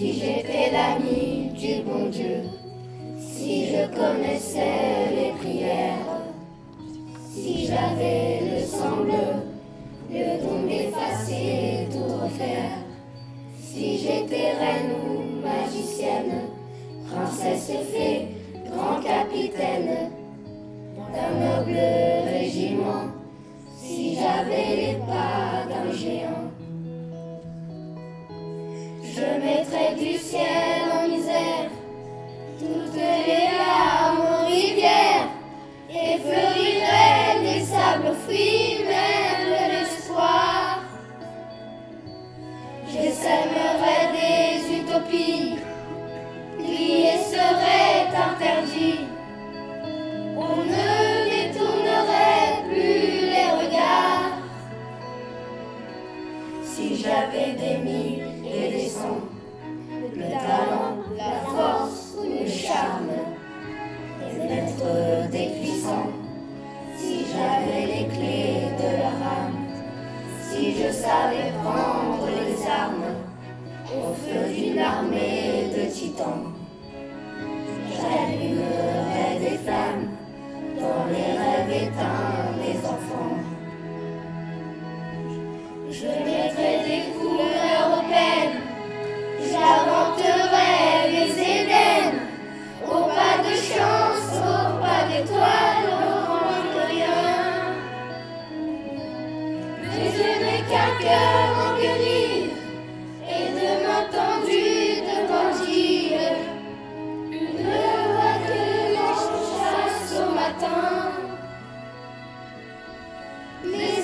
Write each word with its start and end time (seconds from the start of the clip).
Si 0.00 0.14
j'étais 0.14 0.70
l'ami 0.72 1.50
du 1.52 1.82
bon 1.82 2.08
Dieu, 2.08 2.44
si 3.18 3.66
je 3.66 3.86
connaissais 3.94 5.12
les 5.14 5.32
prières, 5.38 6.22
si 7.30 7.66
j'avais 7.66 8.40
le 8.50 8.64
sang 8.64 9.02
bleu, 9.02 9.44
le 10.10 10.42
don 10.42 10.66
d'effacer 10.66 11.86
tout 11.92 12.14
refaire, 12.14 12.78
si 13.62 13.98
j'étais 13.98 14.52
reine 14.52 14.92
ou 15.04 15.46
magicienne, 15.46 16.44
princesse 17.06 17.70
fée, 17.92 18.28
grand 18.72 19.02
capitaine 19.02 20.12
d'un 21.12 21.58
noble 21.58 21.78
régiment, 22.24 23.04
si 23.76 24.14
j'avais 24.14 24.76
les 24.76 24.94
pas 25.00 25.68
d'un 25.68 25.92
géant. 25.92 26.49
Mettrais 29.70 29.94
du 29.94 30.18
ciel 30.18 30.90
en 30.92 31.08
misère 31.08 31.70
toutes 32.58 32.94
les 32.94 33.56
larmes 33.56 34.26
en 34.26 34.46
rivière 34.46 35.28
et 35.88 36.18
fleurirait 36.18 37.40
des 37.42 37.60
sables 37.60 38.14
fruits, 38.24 38.84
même 38.84 39.70
l'espoir. 39.70 40.80
Je 42.86 43.10
sèmerais 43.10 44.06
des 44.12 44.78
utopies, 44.78 45.56
prier 46.58 47.18
serait 47.30 48.08
interdit. 48.08 49.00
On 50.36 50.56
ne 50.64 51.30
détournerait 51.30 52.64
plus 52.68 53.20
les 53.34 53.50
regards 53.60 54.38
si 56.64 56.96
j'avais 56.96 57.52
des 57.52 57.78
mille 57.84 58.24
et 58.52 58.70
des 58.70 58.88
cents, 58.88 59.20
si 70.60 70.72
je 70.72 70.92
savais 70.92 71.52
prendre 71.62 72.26
les 72.26 72.66
armes 72.68 73.14
au 73.88 74.12
feu 74.12 74.52
d'une 74.52 74.78
armée 74.78 75.70
de 75.74 75.90
titans, 75.90 76.52
Please. 113.62 113.99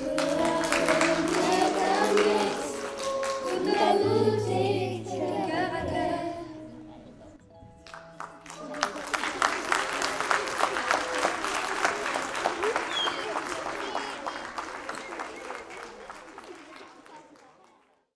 Amen. 0.00 0.27